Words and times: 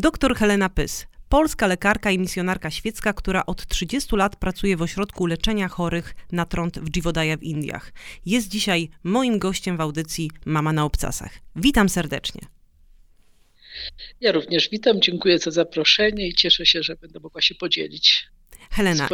Dr 0.00 0.34
Helena 0.36 0.68
Pys, 0.68 1.06
polska 1.28 1.66
lekarka 1.66 2.10
i 2.10 2.18
misjonarka 2.18 2.70
świecka, 2.70 3.12
która 3.12 3.46
od 3.46 3.66
30 3.66 4.16
lat 4.16 4.36
pracuje 4.36 4.76
w 4.76 4.82
ośrodku 4.82 5.26
leczenia 5.26 5.68
chorych 5.68 6.14
na 6.32 6.46
trąd 6.46 6.78
w 6.78 6.90
Dziwodaja 6.90 7.36
w 7.36 7.42
Indiach. 7.42 7.92
Jest 8.26 8.48
dzisiaj 8.48 8.88
moim 9.04 9.38
gościem 9.38 9.76
w 9.76 9.80
audycji 9.80 10.30
Mama 10.44 10.72
na 10.72 10.84
obcasach. 10.84 11.32
Witam 11.56 11.88
serdecznie. 11.88 12.40
Ja 14.20 14.32
również 14.32 14.68
witam, 14.70 15.00
dziękuję 15.00 15.38
za 15.38 15.50
zaproszenie 15.50 16.28
i 16.28 16.34
cieszę 16.34 16.66
się, 16.66 16.82
że 16.82 16.96
będę 16.96 17.20
mogła 17.20 17.42
się 17.42 17.54
podzielić. 17.54 18.28
Helena, 18.78 19.08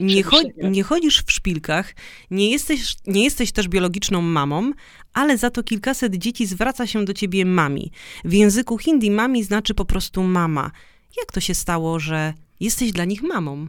nie, 0.00 0.22
nie, 0.70 0.82
chodzisz 0.82 1.22
w 1.22 1.32
szpilkach, 1.32 1.94
nie 2.30 2.50
jesteś, 2.50 2.96
nie 3.06 3.24
jesteś 3.24 3.52
też 3.52 3.68
biologiczną 3.68 4.22
mamą, 4.22 4.72
ale 5.12 5.38
za 5.38 5.50
to 5.50 5.62
kilkaset 5.62 6.14
dzieci 6.14 6.46
zwraca 6.46 6.86
się 6.86 7.04
do 7.04 7.14
ciebie 7.14 7.44
mami. 7.44 7.92
W 8.24 8.32
języku 8.32 8.78
hindi 8.78 9.10
mami 9.10 9.44
znaczy 9.44 9.74
po 9.74 9.84
prostu 9.84 10.22
mama. 10.22 10.70
Jak 11.16 11.32
to 11.32 11.40
się 11.40 11.54
stało, 11.54 12.00
że 12.00 12.34
jesteś 12.60 12.92
dla 12.92 13.04
nich 13.04 13.22
mamą? 13.22 13.68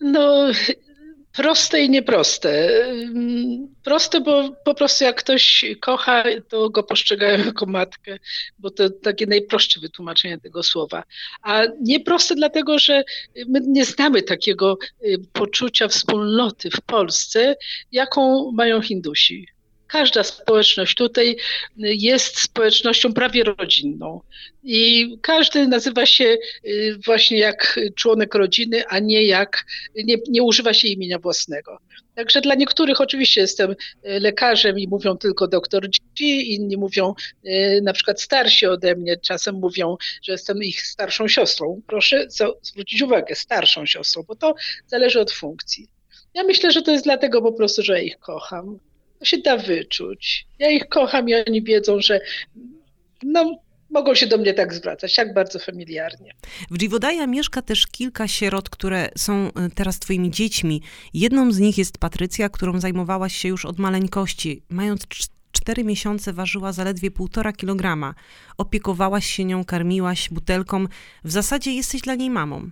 No, 0.00 0.52
Proste 1.36 1.82
i 1.82 1.90
nieproste. 1.90 2.68
Proste, 3.82 4.20
bo 4.20 4.50
po 4.64 4.74
prostu 4.74 5.04
jak 5.04 5.16
ktoś 5.16 5.64
kocha, 5.80 6.24
to 6.48 6.70
go 6.70 6.82
postrzegają 6.82 7.44
jako 7.46 7.66
matkę, 7.66 8.18
bo 8.58 8.70
to 8.70 8.90
takie 8.90 9.26
najprostsze 9.26 9.80
wytłumaczenie 9.80 10.38
tego 10.38 10.62
słowa. 10.62 11.04
A 11.42 11.62
nieproste 11.80 12.34
dlatego, 12.34 12.78
że 12.78 13.04
my 13.46 13.60
nie 13.66 13.84
znamy 13.84 14.22
takiego 14.22 14.78
y, 15.04 15.18
poczucia 15.32 15.88
wspólnoty 15.88 16.70
w 16.70 16.80
Polsce, 16.80 17.56
jaką 17.92 18.52
mają 18.52 18.82
Hindusi 18.82 19.53
każda 19.86 20.24
społeczność 20.24 20.94
tutaj 20.94 21.36
jest 21.76 22.40
społecznością 22.40 23.12
prawie 23.12 23.44
rodzinną. 23.44 24.20
I 24.62 25.08
każdy 25.22 25.68
nazywa 25.68 26.06
się 26.06 26.36
y, 26.64 26.98
właśnie 27.04 27.38
jak 27.38 27.80
członek 27.96 28.34
rodziny, 28.34 28.86
a 28.88 28.98
nie 28.98 29.22
jak, 29.22 29.64
nie, 29.94 30.16
nie 30.28 30.42
używa 30.42 30.74
się 30.74 30.88
imienia 30.88 31.18
własnego. 31.18 31.78
Także 32.14 32.40
dla 32.40 32.54
niektórych 32.54 33.00
oczywiście 33.00 33.40
jestem 33.40 33.70
y, 33.70 33.76
lekarzem 34.02 34.78
i 34.78 34.88
mówią 34.88 35.16
tylko 35.16 35.48
doktor 35.48 35.88
G, 36.18 36.42
inni 36.42 36.76
mówią 36.76 37.14
y, 37.44 37.80
na 37.82 37.92
przykład 37.92 38.20
starsi 38.20 38.66
ode 38.66 38.96
mnie, 38.96 39.16
czasem 39.16 39.54
mówią, 39.54 39.96
że 40.22 40.32
jestem 40.32 40.62
ich 40.62 40.82
starszą 40.82 41.28
siostrą. 41.28 41.82
Proszę 41.86 42.26
zwrócić 42.62 43.02
uwagę, 43.02 43.34
starszą 43.34 43.86
siostrą, 43.86 44.22
bo 44.28 44.36
to 44.36 44.54
zależy 44.86 45.20
od 45.20 45.32
funkcji. 45.32 45.88
Ja 46.34 46.44
myślę, 46.44 46.72
że 46.72 46.82
to 46.82 46.90
jest 46.90 47.04
dlatego 47.04 47.42
po 47.42 47.52
prostu, 47.52 47.82
że 47.82 48.04
ich 48.04 48.18
kocham. 48.18 48.78
To 49.18 49.24
się 49.24 49.38
da 49.38 49.56
wyczuć. 49.56 50.46
Ja 50.58 50.70
ich 50.70 50.88
kocham 50.88 51.28
i 51.28 51.34
oni 51.34 51.62
wiedzą, 51.62 52.00
że 52.00 52.20
no, 53.22 53.58
mogą 53.90 54.14
się 54.14 54.26
do 54.26 54.38
mnie 54.38 54.54
tak 54.54 54.74
zwracać, 54.74 55.14
tak 55.14 55.34
bardzo 55.34 55.58
familiarnie. 55.58 56.34
W 56.70 56.78
Dziwodaja 56.78 57.26
mieszka 57.26 57.62
też 57.62 57.86
kilka 57.86 58.28
sierot, 58.28 58.70
które 58.70 59.08
są 59.16 59.32
e, 59.32 59.50
teraz 59.74 59.98
twoimi 59.98 60.30
dziećmi. 60.30 60.82
Jedną 61.14 61.52
z 61.52 61.58
nich 61.58 61.78
jest 61.78 61.98
Patrycja, 61.98 62.48
którą 62.48 62.80
zajmowałaś 62.80 63.36
się 63.36 63.48
już 63.48 63.64
od 63.64 63.78
maleńkości. 63.78 64.62
Mając 64.68 65.06
cztery 65.52 65.84
miesiące 65.84 66.32
ważyła 66.32 66.72
zaledwie 66.72 67.10
półtora 67.10 67.52
kilograma. 67.52 68.14
Opiekowałaś 68.58 69.26
się 69.26 69.44
nią, 69.44 69.64
karmiłaś 69.64 70.28
butelką. 70.30 70.86
W 71.24 71.30
zasadzie 71.30 71.72
jesteś 71.72 72.00
dla 72.00 72.14
niej 72.14 72.30
mamą. 72.30 72.70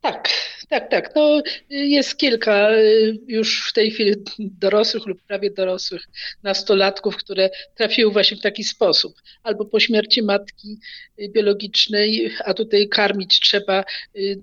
Tak, 0.00 0.28
tak, 0.68 0.90
tak. 0.90 1.14
No, 1.14 1.42
jest 1.70 2.16
kilka 2.16 2.74
y, 2.74 3.18
już 3.26 3.68
w 3.68 3.72
tej 3.72 3.90
chwili 3.90 4.14
dorosłych 4.38 5.06
lub 5.06 5.22
prawie 5.22 5.50
dorosłych 5.50 6.08
nastolatków, 6.42 7.16
które 7.16 7.50
trafiły 7.74 8.12
właśnie 8.12 8.36
w 8.36 8.40
taki 8.40 8.64
sposób. 8.64 9.14
Albo 9.42 9.64
po 9.64 9.80
śmierci 9.80 10.22
matki 10.22 10.78
y, 11.20 11.28
biologicznej, 11.28 12.30
a 12.44 12.54
tutaj 12.54 12.88
karmić 12.88 13.40
trzeba, 13.40 13.84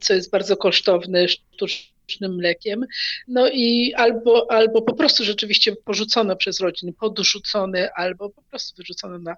co 0.02 0.14
jest 0.14 0.31
bardzo 0.31 0.58
kosztowne, 0.58 1.27
sztucznym 1.27 2.36
mlekiem. 2.36 2.86
No 3.27 3.49
i 3.49 3.94
albo, 3.94 4.52
albo 4.52 4.81
po 4.81 4.95
prostu 4.95 5.23
rzeczywiście 5.23 5.76
porzucono 5.76 6.36
przez 6.36 6.60
rodziny, 6.60 6.93
podrzucone, 6.93 7.92
albo 7.95 8.30
po 8.30 8.42
prostu 8.42 8.77
wyrzucono 8.77 9.20
na 9.20 9.36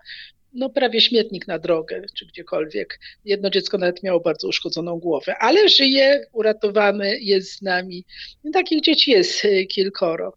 no 0.54 0.70
prawie 0.70 1.02
śmietnik 1.02 1.48
na 1.48 1.60
drogę, 1.60 2.02
czy 2.18 2.26
gdziekolwiek. 2.26 3.00
Jedno 3.26 3.50
dziecko 3.50 3.78
nawet 3.78 4.04
miało 4.04 4.20
bardzo 4.20 4.48
uszkodzoną 4.48 5.00
głowę, 5.00 5.36
ale 5.40 5.70
żyje, 5.70 6.26
uratowany, 6.32 7.20
jest 7.20 7.52
z 7.52 7.62
nami. 7.62 8.06
Takich 8.54 8.82
dzieci 8.82 9.12
jest 9.12 9.46
e, 9.46 9.66
kilkoro. 9.66 10.34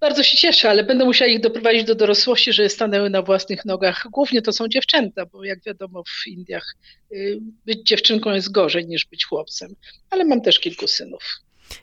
Bardzo 0.00 0.22
się 0.22 0.36
cieszę, 0.36 0.70
ale 0.70 0.84
będę 0.84 1.04
musiała 1.04 1.30
ich 1.30 1.40
doprowadzić 1.40 1.84
do 1.84 1.94
dorosłości, 1.94 2.52
że 2.52 2.68
stanęły 2.68 3.10
na 3.10 3.22
własnych 3.22 3.64
nogach. 3.64 4.06
Głównie 4.12 4.42
to 4.42 4.52
są 4.52 4.68
dziewczęta, 4.68 5.26
bo 5.26 5.44
jak 5.44 5.64
wiadomo 5.64 6.02
w 6.04 6.26
Indiach 6.26 6.76
e, 7.12 7.16
być 7.66 7.82
dziewczynką 7.82 8.34
jest 8.34 8.52
gorzej 8.52 8.86
niż 8.86 9.06
być 9.06 9.24
chłopcem. 9.24 9.74
Ale 10.10 10.24
mam 10.24 10.40
też 10.40 10.60
kilku 10.60 10.88
synów. 10.88 11.22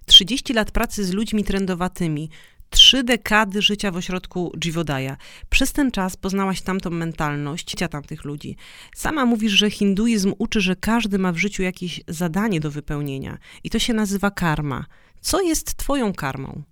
30 0.06 0.54
lat 0.54 0.72
pracy 0.72 1.06
z 1.06 1.14
ludźmi 1.14 1.44
trendowatymi 1.44 2.30
trzy 2.74 3.04
dekady 3.04 3.62
życia 3.62 3.92
w 3.92 3.98
ośrodku 3.98 4.52
Jivodaya. 4.64 5.16
Przez 5.50 5.74
ten 5.74 5.92
czas 5.92 6.18
poznałaś 6.18 6.62
tamtą 6.62 6.90
mentalność 6.90 7.76
tamtych 7.92 8.24
ludzi. 8.26 8.56
Sama 8.96 9.26
mówisz, 9.26 9.52
że 9.52 9.70
hinduizm 9.70 10.34
uczy, 10.38 10.62
że 10.62 10.76
każdy 10.76 11.20
ma 11.20 11.32
w 11.32 11.38
życiu 11.38 11.64
jakieś 11.64 12.02
zadanie 12.08 12.60
do 12.60 12.72
wypełnienia 12.72 13.38
i 13.64 13.70
to 13.70 13.80
się 13.80 13.94
nazywa 13.94 14.32
karma. 14.32 14.86
Co 15.22 15.42
jest 15.42 15.78
twoją 15.78 16.14
karmą? 16.14 16.64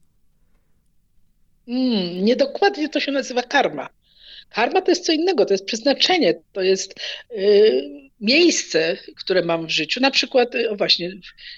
Mm, 1.68 2.26
niedokładnie 2.26 2.90
to 2.90 3.00
się 3.00 3.12
nazywa 3.12 3.44
karma. 3.44 3.90
Karma 4.50 4.82
to 4.82 4.92
jest 4.92 5.06
co 5.06 5.14
innego, 5.14 5.46
to 5.46 5.54
jest 5.54 5.66
przeznaczenie, 5.66 6.34
to 6.52 6.62
jest 6.62 6.96
yy, 7.36 8.12
miejsce, 8.22 8.98
które 9.16 9.46
mam 9.46 9.68
w 9.68 9.70
życiu. 9.70 10.02
Na 10.02 10.12
przykład, 10.12 10.56
o 10.70 10.76
właśnie, 10.76 11.12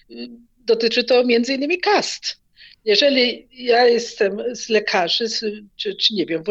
yy, 0.10 0.30
dotyczy 0.58 1.04
to 1.04 1.24
między 1.24 1.54
innymi 1.54 1.80
kast 1.80 2.43
jeżeli 2.86 3.48
ja 3.52 3.86
jestem 3.86 4.56
z 4.56 4.70
lekarzy, 4.70 5.26
czy, 5.76 5.96
czy 5.96 6.14
nie 6.14 6.26
wiem, 6.26 6.44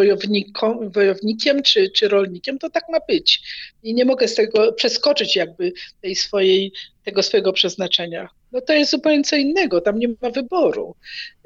wojownikiem, 0.92 1.62
czy, 1.62 1.90
czy 1.90 2.08
rolnikiem, 2.08 2.58
to 2.58 2.70
tak 2.70 2.84
ma 2.88 2.98
być. 3.08 3.42
I 3.82 3.94
nie 3.94 4.04
mogę 4.04 4.28
z 4.28 4.34
tego 4.34 4.72
przeskoczyć 4.72 5.36
jakby 5.36 5.72
tej 6.00 6.16
swojej, 6.16 6.72
tego 7.04 7.22
swojego 7.22 7.52
przeznaczenia. 7.52 8.28
No 8.52 8.60
to 8.60 8.72
jest 8.72 8.90
zupełnie 8.90 9.24
co 9.24 9.36
innego, 9.36 9.80
tam 9.80 9.98
nie 9.98 10.08
ma 10.08 10.30
wyboru. 10.30 10.94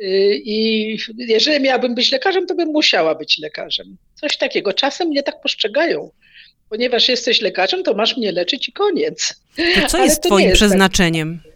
Y, 0.00 0.40
I 0.44 0.98
jeżeli 1.18 1.60
miałabym 1.60 1.94
być 1.94 2.12
lekarzem, 2.12 2.46
to 2.46 2.54
bym 2.54 2.68
musiała 2.68 3.14
być 3.14 3.38
lekarzem. 3.38 3.96
Coś 4.20 4.36
takiego. 4.36 4.72
Czasem 4.72 5.08
mnie 5.08 5.22
tak 5.22 5.40
postrzegają. 5.40 6.10
Ponieważ 6.68 7.08
jesteś 7.08 7.40
lekarzem, 7.40 7.82
to 7.82 7.94
masz 7.94 8.16
mnie 8.16 8.32
leczyć 8.32 8.68
i 8.68 8.72
koniec. 8.72 9.40
To 9.56 9.88
co 9.88 9.98
jest 10.04 10.22
to 10.22 10.28
twoim 10.28 10.48
jest 10.48 10.60
tak. 10.60 10.68
przeznaczeniem? 10.68 11.40
Tak. 11.44 11.55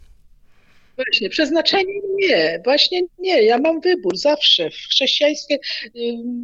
Właśnie, 1.05 1.29
przeznaczenie 1.29 1.93
nie, 2.15 2.61
właśnie 2.63 3.01
nie. 3.19 3.43
Ja 3.43 3.57
mam 3.57 3.81
wybór 3.81 4.17
zawsze. 4.17 4.69
W 4.69 4.75
chrześcijaństwie, 4.75 5.59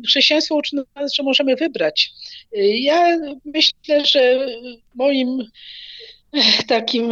chrześcijaństwo 0.07 0.55
uczy 0.55 0.75
nas, 0.95 1.13
że 1.13 1.23
możemy 1.23 1.55
wybrać. 1.55 2.11
Ja 2.81 3.17
myślę, 3.45 4.05
że 4.05 4.47
moim 4.95 5.43
takim, 6.67 7.09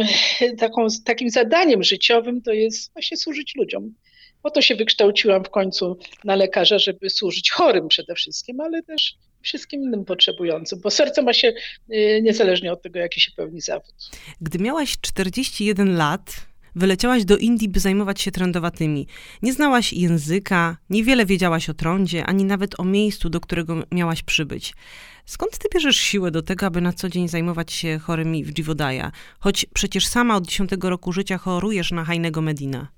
taką, 0.58 0.86
takim 1.04 1.30
zadaniem 1.30 1.82
życiowym 1.82 2.42
to 2.42 2.52
jest 2.52 2.92
właśnie 2.92 3.16
służyć 3.16 3.54
ludziom. 3.54 3.94
Po 4.42 4.50
to 4.50 4.62
się 4.62 4.74
wykształciłam 4.74 5.44
w 5.44 5.50
końcu 5.50 5.98
na 6.24 6.36
lekarza, 6.36 6.78
żeby 6.78 7.10
służyć 7.10 7.50
chorym 7.50 7.88
przede 7.88 8.14
wszystkim, 8.14 8.60
ale 8.60 8.82
też 8.82 9.16
wszystkim 9.42 9.82
innym 9.82 10.04
potrzebującym, 10.04 10.80
bo 10.80 10.90
serce 10.90 11.22
ma 11.22 11.32
się 11.32 11.52
y, 11.92 12.20
niezależnie 12.22 12.72
od 12.72 12.82
tego, 12.82 12.98
jaki 12.98 13.20
się 13.20 13.32
pełni 13.36 13.60
zawód. 13.60 13.94
Gdy 14.40 14.58
miałaś 14.58 14.96
41 15.00 15.96
lat, 15.96 16.45
Wyleciałaś 16.76 17.24
do 17.24 17.36
Indii, 17.36 17.68
by 17.68 17.80
zajmować 17.80 18.20
się 18.20 18.30
trędowatymi. 18.30 19.06
Nie 19.42 19.52
znałaś 19.52 19.92
języka, 19.92 20.76
niewiele 20.90 21.26
wiedziałaś 21.26 21.70
o 21.70 21.74
trądzie, 21.74 22.26
ani 22.26 22.44
nawet 22.44 22.80
o 22.80 22.84
miejscu, 22.84 23.30
do 23.30 23.40
którego 23.40 23.82
miałaś 23.92 24.22
przybyć. 24.22 24.74
Skąd 25.24 25.58
ty 25.58 25.68
bierzesz 25.74 25.96
siłę 25.96 26.30
do 26.30 26.42
tego, 26.42 26.66
aby 26.66 26.80
na 26.80 26.92
co 26.92 27.08
dzień 27.08 27.28
zajmować 27.28 27.72
się 27.72 27.98
chorymi 27.98 28.44
w 28.44 28.52
Dziwodaja? 28.52 29.12
Choć 29.38 29.66
przecież 29.74 30.06
sama 30.06 30.36
od 30.36 30.46
10 30.46 30.70
roku 30.82 31.12
życia 31.12 31.38
chorujesz 31.38 31.90
na 31.90 32.04
hajnego 32.04 32.40
Medina. 32.42 32.88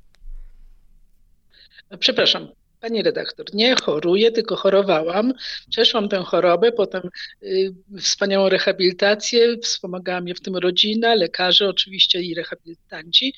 Przepraszam, 1.99 2.49
Pani 2.81 3.03
redaktor, 3.03 3.47
nie 3.55 3.77
choruję, 3.77 4.33
tylko 4.33 4.57
chorowałam. 4.57 5.33
Przeszłam 5.71 6.09
tę 6.09 6.23
chorobę, 6.27 6.73
potem 6.73 7.03
y, 7.43 7.75
wspaniałą 8.01 8.49
rehabilitację, 8.49 9.57
wspomagała 9.63 10.21
mnie 10.21 10.35
w 10.35 10.41
tym 10.41 10.57
rodzina, 10.57 11.15
lekarze 11.15 11.69
oczywiście 11.69 12.23
i 12.23 12.35
rehabilitanci. 12.35 13.35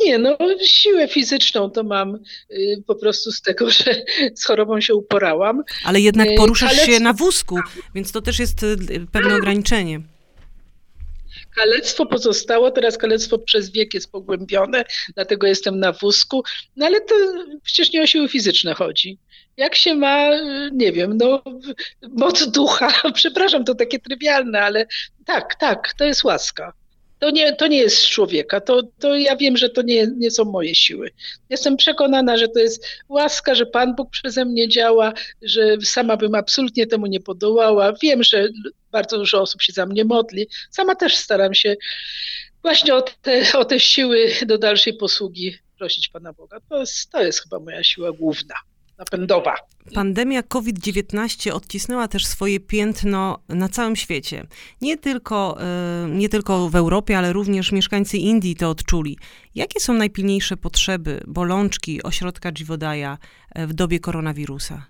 Nie, 0.00 0.18
no 0.18 0.36
siłę 0.64 1.08
fizyczną 1.08 1.70
to 1.70 1.82
mam 1.82 2.18
y, 2.50 2.82
po 2.86 2.94
prostu 2.94 3.32
z 3.32 3.42
tego, 3.42 3.70
że 3.78 4.04
z 4.34 4.44
chorobą 4.44 4.80
się 4.80 4.94
uporałam. 4.94 5.62
Ale 5.84 6.00
jednak 6.00 6.28
y, 6.28 6.34
poruszasz 6.34 6.78
Ale... 6.78 6.86
się 6.86 7.00
na 7.00 7.12
wózku, 7.12 7.58
więc 7.94 8.12
to 8.12 8.22
też 8.22 8.38
jest 8.38 8.62
y, 8.62 8.76
pewne 9.12 9.36
ograniczenie. 9.36 10.00
Kalectwo 11.54 12.06
pozostało, 12.06 12.70
teraz 12.70 12.98
kalectwo 12.98 13.38
przez 13.38 13.70
wiek 13.70 13.94
jest 13.94 14.12
pogłębione, 14.12 14.84
dlatego 15.14 15.46
jestem 15.46 15.80
na 15.80 15.92
wózku, 15.92 16.42
no 16.76 16.86
ale 16.86 17.00
to 17.00 17.14
przecież 17.62 17.92
nie 17.92 18.02
o 18.02 18.06
siły 18.06 18.28
fizyczne 18.28 18.74
chodzi. 18.74 19.18
Jak 19.56 19.74
się 19.74 19.94
ma, 19.94 20.30
nie 20.72 20.92
wiem, 20.92 21.16
no, 21.16 21.42
moc 22.08 22.46
ducha, 22.50 22.92
przepraszam, 23.14 23.64
to 23.64 23.74
takie 23.74 23.98
trywialne, 23.98 24.62
ale 24.62 24.86
tak, 25.24 25.54
tak, 25.54 25.94
to 25.98 26.04
jest 26.04 26.24
łaska. 26.24 26.72
To 27.18 27.30
nie, 27.30 27.52
to 27.52 27.66
nie 27.66 27.78
jest 27.78 28.06
człowieka. 28.06 28.60
To, 28.60 28.82
to 28.98 29.16
ja 29.16 29.36
wiem, 29.36 29.56
że 29.56 29.68
to 29.68 29.82
nie, 29.82 30.06
nie 30.16 30.30
są 30.30 30.44
moje 30.44 30.74
siły. 30.74 31.10
Jestem 31.50 31.76
przekonana, 31.76 32.36
że 32.36 32.48
to 32.48 32.58
jest 32.58 32.86
łaska, 33.08 33.54
że 33.54 33.66
Pan 33.66 33.94
Bóg 33.94 34.10
przeze 34.10 34.44
mnie 34.44 34.68
działa, 34.68 35.12
że 35.42 35.76
sama 35.82 36.16
bym 36.16 36.34
absolutnie 36.34 36.86
temu 36.86 37.06
nie 37.06 37.20
podołała. 37.20 37.92
Wiem, 38.02 38.22
że 38.22 38.48
bardzo 38.92 39.18
dużo 39.18 39.40
osób 39.40 39.62
się 39.62 39.72
za 39.72 39.86
mnie 39.86 40.04
modli. 40.04 40.46
Sama 40.70 40.94
też 40.94 41.16
staram 41.16 41.54
się 41.54 41.76
właśnie 42.62 42.94
o 42.94 43.02
te, 43.02 43.42
o 43.58 43.64
te 43.64 43.80
siły 43.80 44.32
do 44.46 44.58
dalszej 44.58 44.94
posługi 44.94 45.56
prosić 45.78 46.08
Pana 46.08 46.32
Boga. 46.32 46.58
To 46.68 46.80
jest, 46.80 47.10
to 47.10 47.22
jest 47.22 47.42
chyba 47.42 47.58
moja 47.58 47.84
siła 47.84 48.12
główna 48.12 48.54
napędowa. 48.98 49.54
Pandemia 49.94 50.42
COVID-19 50.42 51.50
odcisnęła 51.52 52.08
też 52.08 52.26
swoje 52.26 52.60
piętno 52.60 53.38
na 53.48 53.68
całym 53.68 53.96
świecie. 53.96 54.46
Nie 54.80 54.96
tylko, 54.96 55.58
e, 55.60 56.08
nie 56.10 56.28
tylko 56.28 56.68
w 56.68 56.76
Europie, 56.76 57.18
ale 57.18 57.32
również 57.32 57.72
mieszkańcy 57.72 58.18
Indii 58.18 58.56
to 58.56 58.70
odczuli. 58.70 59.18
Jakie 59.54 59.80
są 59.80 59.94
najpilniejsze 59.94 60.56
potrzeby, 60.56 61.20
bolączki 61.26 62.02
ośrodka 62.02 62.52
Jivodaya 62.52 63.18
e, 63.54 63.66
w 63.66 63.72
dobie 63.72 64.00
koronawirusa? 64.00 64.86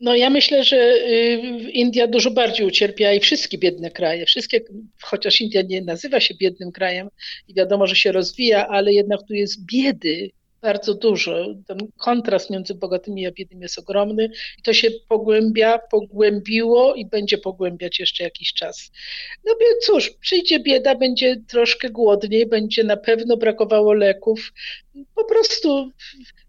No 0.00 0.16
ja 0.16 0.30
myślę, 0.30 0.64
że 0.64 0.76
y, 0.76 1.70
India 1.72 2.06
dużo 2.06 2.30
bardziej 2.30 2.66
ucierpiała 2.66 3.14
i 3.14 3.20
wszystkie 3.20 3.58
biedne 3.58 3.90
kraje, 3.90 4.26
wszystkie, 4.26 4.60
chociaż 5.02 5.40
India 5.40 5.62
nie 5.62 5.82
nazywa 5.82 6.20
się 6.20 6.34
biednym 6.34 6.72
krajem 6.72 7.08
i 7.48 7.54
wiadomo, 7.54 7.86
że 7.86 7.96
się 7.96 8.12
rozwija, 8.12 8.68
ale 8.68 8.92
jednak 8.92 9.20
tu 9.28 9.34
jest 9.34 9.64
biedy 9.64 10.30
bardzo 10.62 10.94
dużo. 10.94 11.46
Ten 11.66 11.78
kontrast 11.98 12.50
między 12.50 12.74
bogatymi 12.74 13.26
a 13.26 13.30
biednymi 13.30 13.62
jest 13.62 13.78
ogromny 13.78 14.30
i 14.58 14.62
to 14.62 14.72
się 14.72 14.90
pogłębia, 15.08 15.78
pogłębiło 15.78 16.94
i 16.94 17.06
będzie 17.06 17.38
pogłębiać 17.38 18.00
jeszcze 18.00 18.24
jakiś 18.24 18.52
czas. 18.52 18.90
No 19.44 19.54
więc 19.60 19.84
cóż, 19.84 20.10
przyjdzie 20.10 20.60
bieda, 20.60 20.94
będzie 20.94 21.36
troszkę 21.48 21.90
głodniej, 21.90 22.46
będzie 22.46 22.84
na 22.84 22.96
pewno 22.96 23.36
brakowało 23.36 23.92
leków. 23.92 24.52
Po 25.14 25.24
prostu 25.24 25.90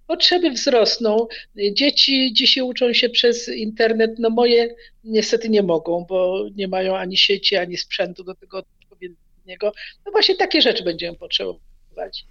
potrzeby 0.08 0.52
wzrosną. 0.52 1.28
Dzieci 1.74 2.34
dzisiaj 2.34 2.63
uczą 2.63 2.94
się 2.94 3.10
przez 3.10 3.50
internet. 3.50 4.12
No 4.19 4.30
moje 4.30 4.75
niestety 5.04 5.50
nie 5.50 5.63
mogą, 5.63 6.06
bo 6.10 6.46
nie 6.56 6.68
mają 6.68 6.96
ani 6.98 7.18
sieci, 7.18 7.56
ani 7.56 7.78
sprzętu 7.78 8.24
do 8.24 8.36
tego 8.36 8.63
odpowiedniego. 8.81 9.72
No 10.06 10.12
właśnie 10.12 10.36
takie 10.36 10.62
rzeczy 10.62 10.84
będziemy 10.84 11.18
potrzebować. 11.18 11.70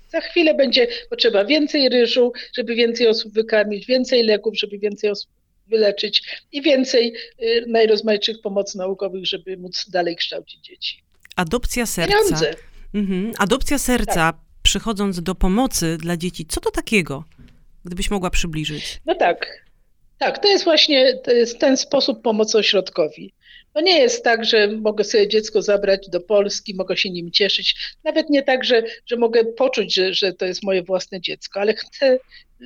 Za 0.09 0.21
chwilę 0.21 0.55
będzie 0.55 0.87
potrzeba 1.11 1.45
więcej 1.45 1.89
ryżu, 1.89 2.33
żeby 2.57 2.75
więcej 2.75 3.09
osób 3.09 3.33
wykarmić, 3.33 3.87
więcej 3.87 4.23
leków, 4.23 4.59
żeby 4.59 4.79
więcej 4.79 5.11
osób 5.11 5.31
wyleczyć 5.67 6.23
i 6.53 6.63
więcej 6.63 7.15
y, 7.43 7.65
najrozmaitszych 7.69 8.41
pomocy 8.41 8.79
naukowych, 8.79 9.27
żeby 9.27 9.57
móc 9.57 9.91
dalej 9.91 10.17
kształcić 10.17 10.65
dzieci. 10.65 11.03
Adopcja 11.37 11.87
serca. 11.87 12.17
Pieniądze. 12.19 12.55
Mhm. 12.95 13.33
Adopcja 13.39 13.79
serca, 13.79 14.15
tak. 14.15 14.37
przychodząc 14.63 15.23
do 15.23 15.35
pomocy 15.35 15.97
dla 15.97 16.17
dzieci, 16.17 16.47
co 16.47 16.61
to 16.61 16.71
takiego? 16.71 17.25
Gdybyś 17.85 18.11
mogła 18.11 18.31
przybliżyć. 18.31 19.01
No 19.07 19.15
tak. 19.15 19.65
Tak, 20.19 20.39
to 20.39 20.49
jest 20.49 20.65
właśnie 20.65 21.17
to 21.17 21.31
jest 21.31 21.59
ten 21.59 21.77
sposób 21.77 22.23
pomocy 22.23 22.59
ośrodkowi. 22.59 23.33
To 23.75 23.81
nie 23.81 23.99
jest 23.99 24.25
tak, 24.25 24.45
że 24.45 24.69
mogę 24.69 25.05
sobie 25.05 25.29
dziecko 25.29 25.63
zabrać 25.63 26.09
do 26.09 26.21
Polski, 26.21 26.75
mogę 26.75 26.97
się 26.97 27.11
nim 27.11 27.31
cieszyć. 27.31 27.75
Nawet 28.05 28.31
nie 28.31 28.43
tak, 28.43 28.65
że, 28.65 28.83
że 29.07 29.17
mogę 29.17 29.45
poczuć, 29.45 29.95
że, 29.95 30.15
że 30.15 30.33
to 30.33 30.47
jest 30.47 30.63
moje 30.63 30.83
własne 30.83 31.21
dziecko, 31.21 31.61
ale 31.61 31.75
chcę, 31.75 32.19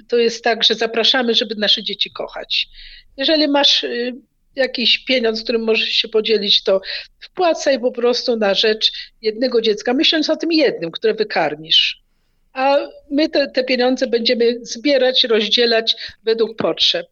to 0.09 0.19
jest 0.19 0.45
tak, 0.45 0.65
że 0.65 0.75
zapraszamy, 0.75 1.35
żeby 1.35 1.55
nasze 1.55 1.83
dzieci 1.83 2.11
kochać. 2.11 2.69
Jeżeli 3.17 3.49
masz 3.49 3.85
y, 3.85 4.15
jakiś 4.57 4.99
pieniądz, 4.99 5.43
którym 5.43 5.63
możesz 5.63 5.89
się 5.89 6.09
podzielić, 6.09 6.63
to 6.63 6.81
wpłacaj 7.21 7.81
po 7.81 7.93
prostu 7.93 8.37
na 8.37 8.55
rzecz 8.55 8.93
jednego 9.23 9.61
dziecka, 9.61 9.95
myśląc 9.95 10.31
o 10.31 10.37
tym 10.37 10.53
jednym, 10.53 10.91
które 10.91 11.15
wykarmisz. 11.15 12.05
A 12.53 12.79
my 13.11 13.29
te, 13.29 13.51
te 13.51 13.65
pieniądze 13.65 14.07
będziemy 14.07 14.59
zbierać, 14.63 15.25
rozdzielać 15.25 15.97
według 16.25 16.57
potrzeb. 16.57 17.07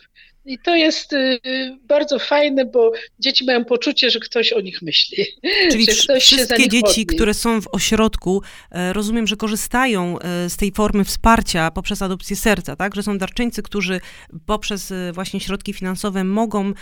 I 0.45 0.59
to 0.59 0.77
jest 0.77 1.13
y, 1.13 1.41
bardzo 1.83 2.19
fajne, 2.19 2.65
bo 2.65 2.93
dzieci 3.19 3.45
mają 3.45 3.65
poczucie, 3.65 4.11
że 4.11 4.21
ktoś 4.21 4.53
o 4.53 4.61
nich 4.61 4.83
myśli. 4.83 5.25
Czyli 5.73 5.87
wszystkie 6.21 6.69
dzieci, 6.69 7.07
które 7.07 7.35
są 7.35 7.61
w 7.61 7.69
ośrodku, 7.73 8.43
e, 8.71 8.93
rozumiem, 8.93 9.27
że 9.27 9.37
korzystają 9.37 10.19
e, 10.19 10.51
z 10.51 10.57
tej 10.57 10.73
formy 10.73 11.05
wsparcia 11.05 11.71
poprzez 11.71 12.03
adopcję 12.03 12.37
serca, 12.37 12.77
tak? 12.77 12.95
Że 12.95 13.03
są 13.03 13.19
darczyńcy, 13.19 13.63
którzy 13.63 14.01
poprzez 14.47 14.91
e, 14.91 15.13
właśnie 15.13 15.41
środki 15.41 15.73
finansowe 15.73 16.25
mogą 16.25 16.73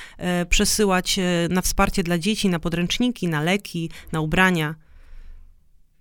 przesyłać 0.49 1.17
na 1.51 1.63
wsparcie 1.63 2.03
dla 2.03 2.19
dzieci, 2.19 2.49
na 2.49 2.59
podręczniki, 2.59 3.29
na 3.29 3.43
leki, 3.43 3.91
na 4.13 4.21
ubrania. 4.21 4.75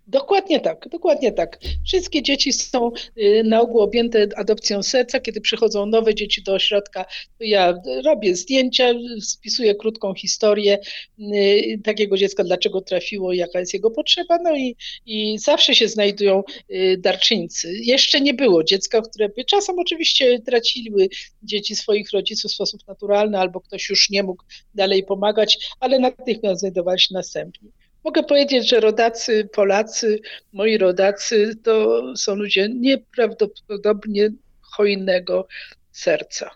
Dokładnie 0.09 0.59
tak, 0.59 0.89
dokładnie 0.89 1.31
tak. 1.31 1.59
Wszystkie 1.85 2.21
dzieci 2.21 2.53
są 2.53 2.91
y, 3.17 3.43
na 3.45 3.61
ogół 3.61 3.81
objęte 3.81 4.27
adopcją 4.35 4.83
serca. 4.83 5.19
Kiedy 5.19 5.41
przychodzą 5.41 5.85
nowe 5.85 6.15
dzieci 6.15 6.43
do 6.43 6.53
ośrodka, 6.53 7.05
to 7.37 7.43
ja 7.43 7.81
robię 8.05 8.35
zdjęcia, 8.35 8.93
spisuję 9.21 9.75
krótką 9.75 10.13
historię 10.13 10.77
y, 11.19 11.81
takiego 11.83 12.17
dziecka, 12.17 12.43
dlaczego 12.43 12.81
trafiło, 12.81 13.33
jaka 13.33 13.59
jest 13.59 13.73
jego 13.73 13.91
potrzeba, 13.91 14.37
no 14.43 14.55
i, 14.57 14.75
i 15.05 15.39
zawsze 15.39 15.75
się 15.75 15.87
znajdują 15.87 16.43
y, 16.71 16.97
darczyńcy. 16.97 17.73
Jeszcze 17.81 18.21
nie 18.21 18.33
było 18.33 18.63
dziecka, 18.63 19.01
które 19.01 19.29
by 19.29 19.45
czasem 19.45 19.79
oczywiście 19.79 20.39
traciły 20.39 21.09
dzieci 21.43 21.75
swoich 21.75 22.11
rodziców 22.11 22.51
w 22.51 22.53
sposób 22.53 22.87
naturalny, 22.87 23.39
albo 23.39 23.61
ktoś 23.61 23.89
już 23.89 24.09
nie 24.09 24.23
mógł 24.23 24.43
dalej 24.75 25.03
pomagać, 25.03 25.69
ale 25.79 25.99
natychmiast 25.99 26.59
znajdowali 26.59 26.99
się 26.99 27.13
następni. 27.13 27.71
Mogę 28.03 28.23
powiedzieć, 28.23 28.69
że 28.69 28.79
rodacy 28.79 29.49
Polacy, 29.53 30.19
moi 30.53 30.77
rodacy, 30.77 31.55
to 31.63 32.03
są 32.15 32.35
ludzie 32.35 32.69
nieprawdopodobnie 32.69 34.29
hojnego 34.61 35.47
serca. 35.91 36.51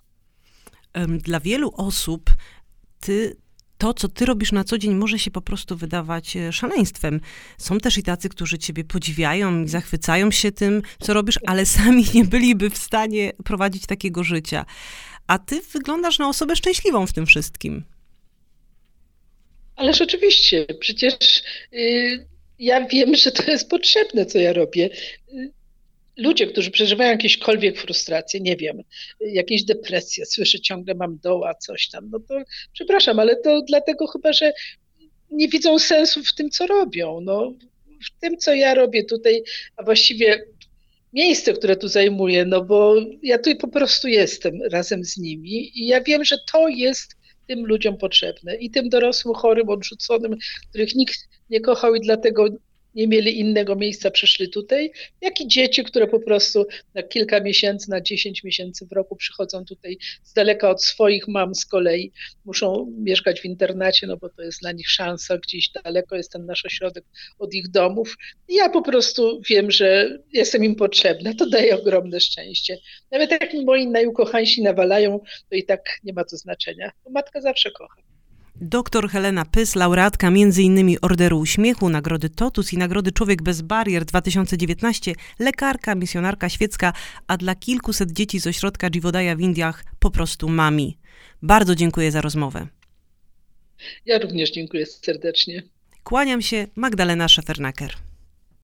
Dla 1.08 1.40
wielu 1.40 1.72
osób 1.76 2.30
ty 3.00 3.36
to, 3.84 3.94
co 3.94 4.08
ty 4.08 4.26
robisz 4.26 4.52
na 4.52 4.64
co 4.64 4.78
dzień, 4.78 4.96
może 4.96 5.20
się 5.20 5.32
po 5.32 5.42
prostu 5.42 5.78
wydawać 5.78 6.38
e, 6.38 6.54
szaleństwem. 6.54 7.20
Są 7.58 7.78
też 7.78 7.98
i 7.98 8.04
tacy, 8.04 8.30
którzy 8.30 8.58
ciebie 8.58 8.84
podziwiają 8.84 9.64
i 9.64 9.68
zachwycają 9.68 10.32
się 10.32 10.52
tym, 10.52 10.82
co 11.00 11.14
robisz, 11.14 11.40
ale 11.46 11.66
sami 11.66 12.06
nie 12.14 12.26
byliby 12.26 12.70
w 12.70 12.78
stanie 12.78 13.32
prowadzić 13.44 13.86
takiego 13.86 14.24
życia. 14.24 14.66
A 15.28 15.40
ty 15.40 15.62
wyglądasz 15.74 16.20
na 16.20 16.30
osobę 16.30 16.56
szczęśliwą 16.56 17.08
w 17.08 17.14
tym 17.14 17.26
wszystkim. 17.26 17.84
Ale 19.76 19.94
rzeczywiście, 19.94 20.66
przecież 20.80 21.16
y, 21.74 22.28
ja 22.60 22.88
wiem, 22.88 23.16
że 23.16 23.32
to 23.32 23.52
jest 23.52 23.70
potrzebne, 23.70 24.26
co 24.26 24.40
ja 24.40 24.54
robię. 24.54 24.90
Y, 25.34 25.52
ludzie, 26.18 26.48
którzy 26.48 26.72
przeżywają 26.72 27.12
jakiekolwiek 27.12 27.78
frustracje, 27.78 28.40
nie 28.40 28.56
wiem, 28.56 28.82
jakieś 29.20 29.64
depresje, 29.64 30.26
słyszę 30.26 30.60
ciągle 30.60 30.96
mam 30.96 31.18
doła, 31.18 31.54
coś 31.54 31.90
tam, 31.90 32.10
no 32.10 32.20
to 32.20 32.42
przepraszam, 32.74 33.20
ale 33.20 33.36
to 33.36 33.62
dlatego 33.62 34.08
chyba, 34.08 34.34
że 34.34 34.54
nie 35.32 35.48
widzą 35.48 35.80
sensu 35.80 36.24
w 36.24 36.36
tym, 36.36 36.50
co 36.50 36.68
robią. 36.68 37.22
No, 37.22 37.54
w 38.06 38.20
tym, 38.20 38.38
co 38.38 38.54
ja 38.54 38.74
robię 38.74 39.04
tutaj, 39.04 39.44
a 39.78 39.84
właściwie 39.84 40.46
miejsce, 41.14 41.54
które 41.54 41.76
tu 41.76 41.88
zajmuję, 41.88 42.46
no 42.46 42.66
bo 42.66 42.96
ja 43.24 43.38
tu 43.38 43.56
po 43.56 43.68
prostu 43.68 44.08
jestem 44.08 44.62
razem 44.72 45.04
z 45.06 45.18
nimi 45.18 45.80
i 45.80 45.88
ja 45.88 46.02
wiem, 46.02 46.26
że 46.26 46.38
to 46.52 46.68
jest 46.68 47.16
tym 47.48 47.66
ludziom 47.66 47.98
potrzebne 47.98 48.56
i 48.56 48.72
tym 48.72 48.90
dorosłym, 48.90 49.36
chorym, 49.36 49.70
odrzuconym, 49.70 50.36
których 50.70 50.96
nikt 50.96 51.18
nie 51.50 51.62
kochał 51.62 51.96
i 51.96 52.02
dlatego 52.02 52.48
nie 52.96 53.08
mieli 53.08 53.40
innego 53.40 53.76
miejsca, 53.76 54.12
przyszli 54.12 54.50
tutaj, 54.50 54.92
jak 55.22 55.42
i 55.42 55.48
dzieci, 55.48 55.84
które 55.84 56.08
po 56.08 56.20
prostu 56.20 56.66
na 56.94 57.04
kilka 57.04 57.40
miesięcy, 57.40 57.90
na 57.90 58.02
10 58.02 58.44
miesięcy 58.44 58.86
w 58.86 58.92
roku 58.92 59.16
przychodzą 59.16 59.66
tutaj 59.66 59.98
z 60.24 60.34
daleka 60.34 60.70
od 60.70 60.84
swoich 60.84 61.28
mam 61.28 61.56
z 61.56 61.66
kolei, 61.66 62.12
muszą 62.46 62.94
mieszkać 62.98 63.42
w 63.42 63.46
internacie, 63.46 64.08
no 64.08 64.18
bo 64.18 64.30
to 64.30 64.42
jest 64.42 64.62
dla 64.62 64.72
nich 64.72 64.90
szansa, 64.90 65.38
gdzieś 65.38 65.70
daleko 65.84 66.16
jest 66.16 66.32
ten 66.32 66.46
nasz 66.46 66.66
ośrodek 66.66 67.04
od 67.40 67.54
ich 67.54 67.70
domów. 67.70 68.18
I 68.48 68.56
ja 68.56 68.70
po 68.70 68.82
prostu 68.82 69.42
wiem, 69.50 69.72
że 69.72 70.18
jestem 70.34 70.64
im 70.64 70.76
potrzebna, 70.76 71.34
to 71.34 71.50
daje 71.50 71.76
ogromne 71.80 72.20
szczęście. 72.20 72.78
Nawet 73.12 73.32
jak 73.32 73.54
mi 73.54 73.66
moi 73.66 73.88
najukochańsi 73.88 74.62
nawalają, 74.62 75.20
to 75.50 75.56
i 75.56 75.64
tak 75.64 75.82
nie 76.04 76.14
ma 76.14 76.24
to 76.24 76.38
znaczenia, 76.38 76.92
bo 77.04 77.12
matka 77.12 77.42
zawsze 77.42 77.72
kocha. 77.72 78.13
Doktor 78.64 79.10
Helena 79.10 79.46
Pys, 79.46 79.76
laureatka 79.76 80.28
m.in. 80.28 80.98
Orderu 81.02 81.40
Uśmiechu, 81.40 81.90
Nagrody 81.90 82.30
Totus 82.30 82.74
i 82.74 82.78
Nagrody 82.78 83.12
Człowiek 83.12 83.42
bez 83.42 83.62
Barier 83.62 84.06
2019, 84.06 85.16
lekarka, 85.40 85.96
misjonarka 85.96 86.50
świecka, 86.50 86.94
a 87.28 87.38
dla 87.38 87.56
kilkuset 87.56 88.12
dzieci 88.12 88.40
z 88.40 88.48
ośrodka 88.48 88.90
Jivodaya 88.90 89.36
w 89.36 89.42
Indiach 89.42 89.84
po 90.00 90.12
prostu 90.12 90.50
mami. 90.50 90.98
Bardzo 91.42 91.76
dziękuję 91.76 92.12
za 92.12 92.22
rozmowę. 92.22 92.68
Ja 94.06 94.20
również 94.20 94.52
dziękuję 94.52 94.86
serdecznie. 94.86 95.64
Kłaniam 96.04 96.42
się, 96.42 96.68
Magdalena 96.76 97.28
Szefernaker. 97.28 97.94